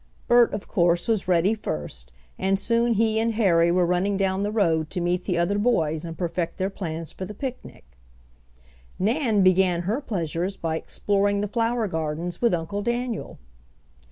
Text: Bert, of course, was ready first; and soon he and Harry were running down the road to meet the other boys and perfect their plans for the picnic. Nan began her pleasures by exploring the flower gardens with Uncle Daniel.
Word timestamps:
Bert, 0.27 0.51
of 0.51 0.67
course, 0.67 1.07
was 1.07 1.27
ready 1.27 1.53
first; 1.53 2.11
and 2.39 2.57
soon 2.57 2.93
he 2.95 3.19
and 3.19 3.33
Harry 3.35 3.71
were 3.71 3.85
running 3.85 4.17
down 4.17 4.41
the 4.41 4.49
road 4.51 4.89
to 4.89 4.99
meet 4.99 5.25
the 5.25 5.37
other 5.37 5.59
boys 5.59 6.05
and 6.05 6.17
perfect 6.17 6.57
their 6.57 6.71
plans 6.71 7.11
for 7.11 7.25
the 7.25 7.35
picnic. 7.35 7.85
Nan 8.97 9.43
began 9.43 9.81
her 9.83 10.01
pleasures 10.01 10.57
by 10.57 10.75
exploring 10.75 11.41
the 11.41 11.47
flower 11.47 11.87
gardens 11.87 12.41
with 12.41 12.55
Uncle 12.55 12.81
Daniel. 12.81 13.37